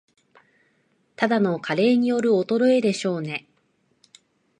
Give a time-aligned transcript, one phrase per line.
[1.15, 3.47] ただの加齢による衰えでしょうね